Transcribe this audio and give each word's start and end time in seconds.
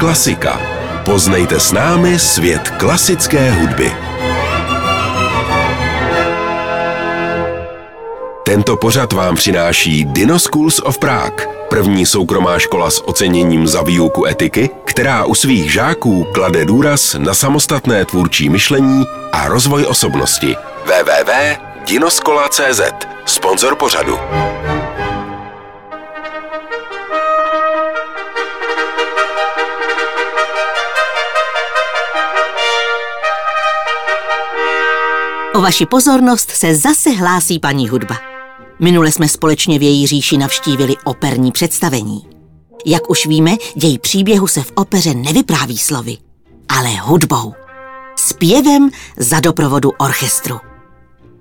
klasika. 0.00 0.60
Poznejte 1.04 1.60
s 1.60 1.72
námi 1.72 2.18
svět 2.18 2.70
klasické 2.70 3.50
hudby. 3.50 3.92
Tento 8.44 8.76
pořad 8.76 9.12
vám 9.12 9.36
přináší 9.36 10.04
Dino 10.04 10.38
Schools 10.38 10.80
of 10.84 10.98
Prague, 10.98 11.46
první 11.68 12.06
soukromá 12.06 12.58
škola 12.58 12.90
s 12.90 13.08
oceněním 13.08 13.66
za 13.66 13.82
výuku 13.82 14.26
etiky, 14.26 14.70
která 14.84 15.24
u 15.24 15.34
svých 15.34 15.72
žáků 15.72 16.26
klade 16.34 16.64
důraz 16.64 17.14
na 17.18 17.34
samostatné 17.34 18.04
tvůrčí 18.04 18.48
myšlení 18.48 19.04
a 19.32 19.48
rozvoj 19.48 19.84
osobnosti. 19.84 20.56
www.dinoskola.cz 20.84 22.80
Sponzor 23.26 23.76
pořadu. 23.76 24.18
Vaši 35.60 35.86
pozornost 35.86 36.50
se 36.50 36.74
zase 36.74 37.10
hlásí 37.10 37.58
paní 37.58 37.88
hudba. 37.88 38.16
Minule 38.80 39.12
jsme 39.12 39.28
společně 39.28 39.78
v 39.78 39.82
její 39.82 40.06
říši 40.06 40.36
navštívili 40.36 40.94
operní 41.04 41.52
představení. 41.52 42.28
Jak 42.86 43.10
už 43.10 43.26
víme, 43.26 43.56
děj 43.74 43.98
příběhu 43.98 44.46
se 44.46 44.62
v 44.62 44.72
opeře 44.74 45.14
nevypráví 45.14 45.78
slovy, 45.78 46.16
ale 46.68 46.88
hudbou. 46.88 47.54
Zpěvem 48.16 48.90
za 49.16 49.40
doprovodu 49.40 49.90
orchestru. 49.98 50.58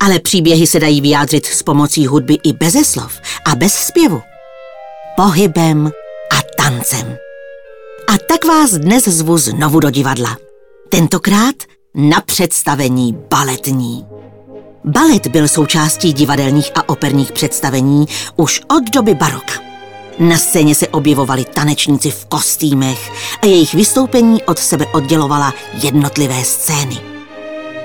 Ale 0.00 0.18
příběhy 0.18 0.66
se 0.66 0.80
dají 0.80 1.00
vyjádřit 1.00 1.46
s 1.46 1.62
pomocí 1.62 2.06
hudby 2.06 2.38
i 2.44 2.52
beze 2.52 2.84
slov 2.84 3.20
a 3.46 3.54
bez 3.54 3.74
zpěvu. 3.74 4.22
Pohybem 5.16 5.90
a 6.38 6.62
tancem. 6.62 7.16
A 8.08 8.12
tak 8.28 8.44
vás 8.44 8.70
dnes 8.70 9.04
zvu 9.04 9.38
znovu 9.38 9.80
do 9.80 9.90
divadla. 9.90 10.36
Tentokrát 10.88 11.54
na 11.94 12.20
představení 12.20 13.16
baletní. 13.30 14.06
Balet 14.84 15.26
byl 15.26 15.48
součástí 15.48 16.12
divadelních 16.12 16.70
a 16.74 16.88
operních 16.88 17.32
představení 17.32 18.06
už 18.36 18.60
od 18.76 18.90
doby 18.94 19.14
baroka. 19.14 19.54
Na 20.18 20.36
scéně 20.36 20.74
se 20.74 20.88
objevovali 20.88 21.44
tanečníci 21.44 22.10
v 22.10 22.24
kostýmech 22.24 23.10
a 23.42 23.46
jejich 23.46 23.74
vystoupení 23.74 24.42
od 24.42 24.58
sebe 24.58 24.86
oddělovala 24.86 25.54
jednotlivé 25.82 26.44
scény. 26.44 26.98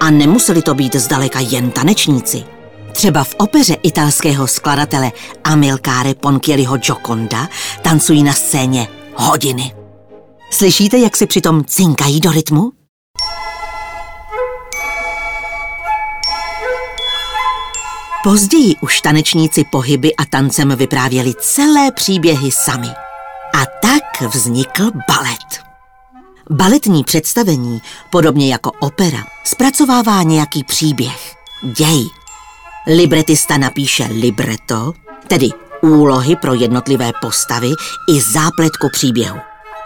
A 0.00 0.10
nemuseli 0.10 0.62
to 0.62 0.74
být 0.74 0.96
zdaleka 0.96 1.40
jen 1.40 1.70
tanečníci. 1.70 2.44
Třeba 2.92 3.24
v 3.24 3.34
opeře 3.38 3.74
italského 3.82 4.46
skladatele 4.46 5.12
Amilcare 5.44 6.14
Ponchielliho 6.14 6.76
Gioconda 6.76 7.48
tancují 7.82 8.22
na 8.22 8.32
scéně 8.32 8.88
hodiny. 9.14 9.74
Slyšíte, 10.50 10.98
jak 10.98 11.16
se 11.16 11.26
přitom 11.26 11.64
cinkají 11.64 12.20
do 12.20 12.30
rytmu? 12.30 12.77
Později 18.28 18.76
už 18.80 19.00
tanečníci 19.00 19.64
pohyby 19.64 20.16
a 20.16 20.24
tancem 20.24 20.76
vyprávěli 20.76 21.34
celé 21.40 21.92
příběhy 21.92 22.50
sami. 22.50 22.88
A 23.54 23.64
tak 23.82 24.30
vznikl 24.34 24.90
balet. 25.08 25.64
Baletní 26.50 27.04
představení, 27.04 27.82
podobně 28.10 28.52
jako 28.52 28.72
opera, 28.80 29.18
zpracovává 29.44 30.22
nějaký 30.22 30.64
příběh, 30.64 31.34
děj. 31.62 32.04
Libretista 32.86 33.58
napíše 33.58 34.04
libreto, 34.04 34.92
tedy 35.28 35.48
úlohy 35.82 36.36
pro 36.36 36.54
jednotlivé 36.54 37.12
postavy 37.20 37.70
i 38.08 38.20
zápletku 38.20 38.88
příběhu. 38.92 39.38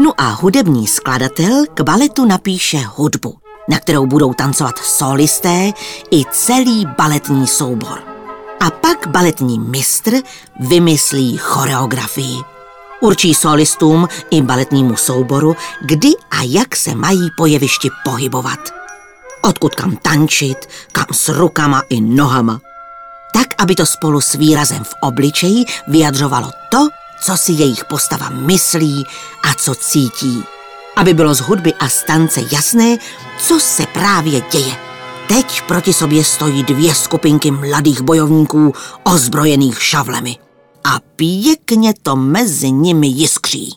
No 0.00 0.12
a 0.18 0.28
hudební 0.28 0.86
skladatel 0.86 1.64
k 1.74 1.80
baletu 1.80 2.24
napíše 2.24 2.78
hudbu, 2.78 3.38
na 3.68 3.78
kterou 3.78 4.06
budou 4.06 4.32
tancovat 4.34 4.78
solisté 4.78 5.72
i 6.10 6.22
celý 6.32 6.86
baletní 6.98 7.46
soubor. 7.46 8.07
A 8.60 8.70
pak 8.70 9.06
baletní 9.06 9.58
mistr 9.58 10.12
vymyslí 10.60 11.36
choreografii. 11.36 12.36
Určí 13.00 13.34
solistům 13.34 14.08
i 14.30 14.42
baletnímu 14.42 14.96
souboru, 14.96 15.56
kdy 15.80 16.08
a 16.30 16.42
jak 16.42 16.76
se 16.76 16.94
mají 16.94 17.28
po 17.36 17.46
jevišti 17.46 17.90
pohybovat. 18.04 18.58
Odkud 19.42 19.74
kam 19.74 19.96
tančit, 19.96 20.68
kam 20.92 21.06
s 21.12 21.28
rukama 21.28 21.82
i 21.88 22.00
nohama. 22.00 22.60
Tak, 23.34 23.46
aby 23.58 23.74
to 23.74 23.86
spolu 23.86 24.20
s 24.20 24.32
výrazem 24.32 24.84
v 24.84 24.94
obličeji 25.02 25.64
vyjadřovalo 25.88 26.50
to, 26.70 26.88
co 27.22 27.36
si 27.36 27.52
jejich 27.52 27.84
postava 27.84 28.28
myslí 28.28 29.04
a 29.42 29.54
co 29.54 29.74
cítí. 29.74 30.44
Aby 30.96 31.14
bylo 31.14 31.34
z 31.34 31.40
hudby 31.40 31.74
a 31.74 31.88
stance 31.88 32.40
jasné, 32.52 32.96
co 33.38 33.60
se 33.60 33.86
právě 33.86 34.42
děje. 34.52 34.87
Teď 35.28 35.62
proti 35.62 35.92
sobě 35.92 36.24
stojí 36.24 36.62
dvě 36.62 36.94
skupinky 36.94 37.50
mladých 37.50 38.00
bojovníků 38.00 38.72
ozbrojených 39.02 39.82
šavlemi. 39.82 40.36
A 40.84 41.00
pěkně 41.16 41.94
to 42.02 42.16
mezi 42.16 42.70
nimi 42.70 43.06
jiskří. 43.06 43.74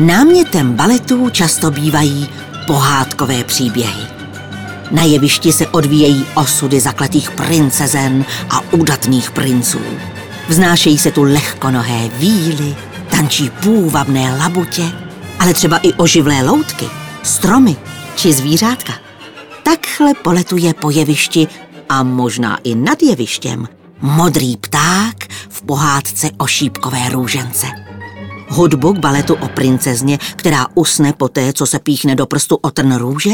Námětem 0.00 0.72
baletů 0.74 1.30
často 1.30 1.70
bývají 1.70 2.28
pohádkové 2.66 3.44
příběhy. 3.44 4.19
Na 4.90 5.02
jevišti 5.02 5.52
se 5.52 5.66
odvíjejí 5.66 6.26
osudy 6.34 6.80
zakletých 6.80 7.30
princezen 7.30 8.24
a 8.50 8.60
udatných 8.72 9.30
princů. 9.30 9.80
Vznášejí 10.48 10.98
se 10.98 11.10
tu 11.10 11.22
lehkonohé 11.22 12.08
víly, 12.08 12.76
tančí 13.10 13.50
půvabné 13.50 14.36
labutě, 14.38 14.92
ale 15.38 15.54
třeba 15.54 15.76
i 15.76 15.92
oživlé 15.92 16.42
loutky, 16.42 16.86
stromy 17.22 17.76
či 18.16 18.32
zvířátka. 18.32 18.92
Takhle 19.62 20.14
poletuje 20.14 20.74
po 20.74 20.90
jevišti 20.90 21.48
a 21.88 22.02
možná 22.02 22.58
i 22.64 22.74
nad 22.74 23.02
jevištěm 23.02 23.68
modrý 24.00 24.56
pták 24.56 25.16
v 25.48 25.62
pohádce 25.62 26.30
o 26.38 26.46
šípkové 26.46 27.08
růžence. 27.08 27.66
Hudbu 28.48 28.92
k 28.92 28.98
baletu 28.98 29.34
o 29.34 29.48
princezně, 29.48 30.18
která 30.36 30.66
usne 30.74 31.12
poté, 31.12 31.52
co 31.52 31.66
se 31.66 31.78
píchne 31.78 32.14
do 32.14 32.26
prstu 32.26 32.56
o 32.56 32.70
trn 32.70 32.94
růže, 32.94 33.30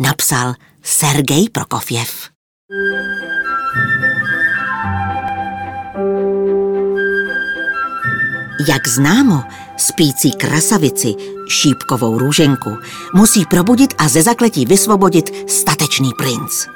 napsal 0.00 0.54
Sergej 0.82 1.48
Prokofjev. 1.52 2.28
Jak 8.68 8.88
známo, 8.88 9.42
spící 9.76 10.32
krasavici, 10.32 11.14
šípkovou 11.48 12.18
růženku, 12.18 12.78
musí 13.14 13.46
probudit 13.46 13.94
a 13.98 14.08
ze 14.08 14.22
zakletí 14.22 14.66
vysvobodit 14.66 15.50
statečný 15.50 16.10
princ. 16.18 16.66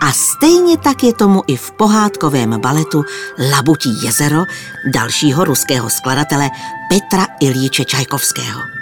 A 0.00 0.12
stejně 0.12 0.78
tak 0.78 1.02
je 1.02 1.12
tomu 1.12 1.42
i 1.46 1.56
v 1.56 1.70
pohádkovém 1.72 2.60
baletu 2.60 3.04
Labutí 3.50 4.04
jezero 4.04 4.44
dalšího 4.94 5.44
ruského 5.44 5.90
skladatele 5.90 6.50
Petra 6.88 7.26
Ilíče 7.40 7.84
Čajkovského. 7.84 8.81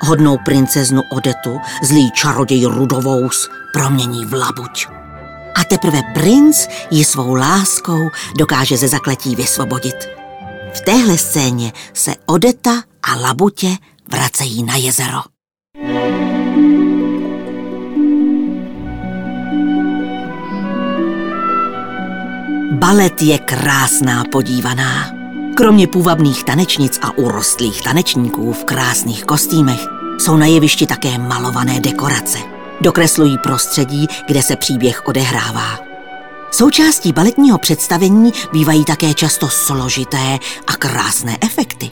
Hodnou 0.00 0.38
princeznu 0.44 1.02
Odetu 1.10 1.60
zlý 1.82 2.10
čaroděj 2.10 2.64
Rudovous 2.64 3.50
promění 3.72 4.24
v 4.24 4.32
labuť. 4.32 4.86
A 5.54 5.64
teprve 5.64 6.00
princ 6.14 6.66
ji 6.90 7.04
svou 7.04 7.34
láskou 7.34 8.10
dokáže 8.38 8.76
ze 8.76 8.88
zakletí 8.88 9.36
vysvobodit. 9.36 10.08
V 10.74 10.80
téhle 10.80 11.18
scéně 11.18 11.72
se 11.94 12.14
Odeta 12.26 12.82
a 13.02 13.14
labutě 13.14 13.68
vracejí 14.08 14.62
na 14.62 14.76
jezero. 14.76 15.20
Balet 22.72 23.22
je 23.22 23.38
krásná 23.38 24.24
podívaná. 24.32 25.17
Kromě 25.58 25.86
půvabných 25.86 26.44
tanečnic 26.44 26.98
a 27.02 27.18
urostlých 27.18 27.82
tanečníků 27.82 28.52
v 28.52 28.64
krásných 28.64 29.24
kostýmech 29.24 29.80
jsou 30.18 30.36
na 30.36 30.46
jevišti 30.46 30.86
také 30.86 31.18
malované 31.18 31.80
dekorace. 31.80 32.38
Dokreslují 32.80 33.38
prostředí, 33.38 34.06
kde 34.26 34.42
se 34.42 34.56
příběh 34.56 35.08
odehrává. 35.08 35.78
Součástí 36.50 37.12
baletního 37.12 37.58
představení 37.58 38.32
bývají 38.52 38.84
také 38.84 39.14
často 39.14 39.48
složité 39.48 40.38
a 40.66 40.72
krásné 40.72 41.38
efekty. 41.40 41.90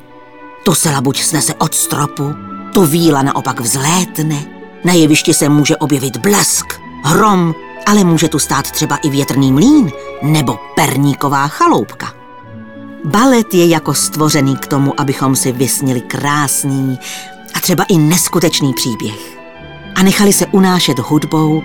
To 0.64 0.74
se 0.74 0.90
labuť 0.90 1.22
snese 1.22 1.54
od 1.54 1.74
stropu, 1.74 2.34
to 2.74 2.86
víla 2.86 3.22
naopak 3.22 3.60
vzlétne, 3.60 4.44
na 4.84 4.92
jevišti 4.92 5.34
se 5.34 5.48
může 5.48 5.76
objevit 5.76 6.16
blesk, 6.16 6.66
hrom, 7.04 7.54
ale 7.86 8.04
může 8.04 8.28
tu 8.28 8.38
stát 8.38 8.70
třeba 8.70 8.96
i 8.96 9.10
větrný 9.10 9.52
mlín 9.52 9.90
nebo 10.22 10.58
perníková 10.74 11.48
chaloupka. 11.48 12.15
Balet 13.04 13.54
je 13.54 13.66
jako 13.66 13.94
stvořený 13.94 14.56
k 14.56 14.66
tomu, 14.66 15.00
abychom 15.00 15.36
si 15.36 15.52
vysnili 15.52 16.00
krásný 16.00 16.98
a 17.54 17.60
třeba 17.60 17.84
i 17.88 17.98
neskutečný 17.98 18.74
příběh. 18.74 19.38
A 19.94 20.02
nechali 20.02 20.32
se 20.32 20.46
unášet 20.46 20.98
hudbou 20.98 21.62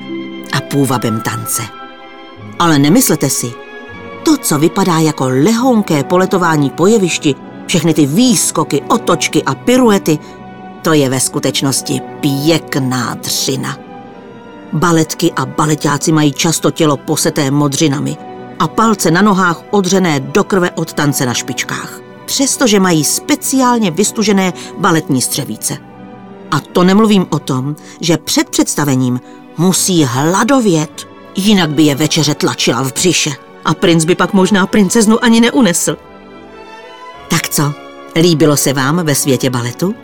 a 0.53 0.61
půvabem 0.61 1.21
tance. 1.21 1.63
Ale 2.59 2.79
nemyslete 2.79 3.29
si, 3.29 3.51
to, 4.23 4.37
co 4.37 4.59
vypadá 4.59 4.99
jako 4.99 5.27
lehonké 5.27 6.03
poletování 6.03 6.69
po 6.69 6.87
jevišti, 6.87 7.35
všechny 7.67 7.93
ty 7.93 8.05
výskoky, 8.05 8.81
otočky 8.81 9.43
a 9.43 9.55
piruety, 9.55 10.19
to 10.81 10.93
je 10.93 11.09
ve 11.09 11.19
skutečnosti 11.19 12.01
pěkná 12.19 13.15
dřina. 13.15 13.77
Baletky 14.73 15.31
a 15.31 15.45
baletáci 15.45 16.11
mají 16.11 16.33
často 16.33 16.71
tělo 16.71 16.97
poseté 16.97 17.51
modřinami 17.51 18.17
a 18.61 18.67
palce 18.67 19.11
na 19.11 19.21
nohách 19.21 19.63
odřené 19.71 20.19
do 20.19 20.43
krve 20.43 20.71
od 20.71 20.93
tance 20.93 21.25
na 21.25 21.33
špičkách, 21.33 21.99
přestože 22.25 22.79
mají 22.79 23.03
speciálně 23.03 23.91
vystužené 23.91 24.53
baletní 24.77 25.21
střevíce. 25.21 25.77
A 26.51 26.59
to 26.59 26.83
nemluvím 26.83 27.27
o 27.29 27.39
tom, 27.39 27.75
že 28.01 28.17
před 28.17 28.49
představením 28.49 29.19
musí 29.57 30.03
hladovět, 30.03 31.07
jinak 31.35 31.69
by 31.69 31.83
je 31.83 31.95
večeře 31.95 32.35
tlačila 32.35 32.83
v 32.83 32.93
břiše 32.93 33.31
a 33.65 33.73
princ 33.73 34.05
by 34.05 34.15
pak 34.15 34.33
možná 34.33 34.67
princeznu 34.67 35.23
ani 35.23 35.41
neunesl. 35.41 35.97
Tak 37.29 37.49
co, 37.49 37.73
líbilo 38.15 38.57
se 38.57 38.73
vám 38.73 39.05
ve 39.05 39.15
světě 39.15 39.49
baletu? 39.49 39.95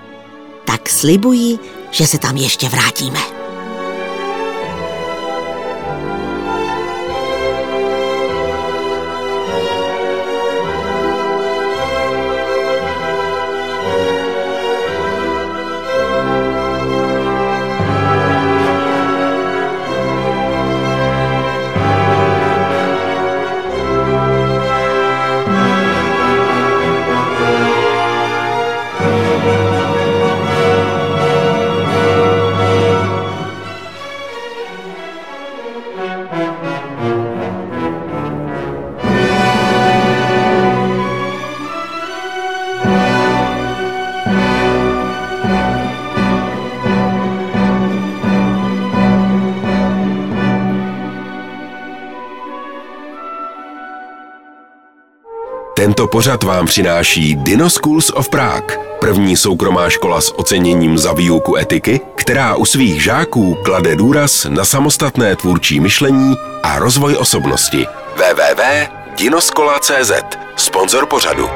Tak 0.65 0.89
slibuji, 0.89 1.59
že 1.91 2.07
se 2.07 2.17
tam 2.17 2.37
ještě 2.37 2.69
vrátíme. 2.69 3.36
Tento 55.87 56.07
pořad 56.07 56.43
vám 56.43 56.65
přináší 56.65 57.35
Dino 57.35 57.69
Schools 57.69 58.09
of 58.09 58.29
Prague, 58.29 58.77
první 58.99 59.37
soukromá 59.37 59.89
škola 59.89 60.21
s 60.21 60.39
oceněním 60.39 60.97
za 60.97 61.13
výuku 61.13 61.57
etiky, 61.57 62.01
která 62.15 62.55
u 62.55 62.65
svých 62.65 63.03
žáků 63.03 63.57
klade 63.65 63.95
důraz 63.95 64.45
na 64.49 64.65
samostatné 64.65 65.35
tvůrčí 65.35 65.79
myšlení 65.79 66.35
a 66.63 66.79
rozvoj 66.79 67.15
osobnosti. 67.15 67.87
www.dinoskola.cz 68.15 70.11
Sponzor 70.55 71.05
pořadu. 71.05 71.49